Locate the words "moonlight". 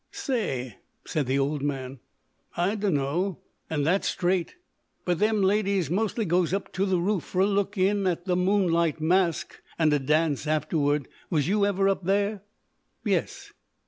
8.35-8.99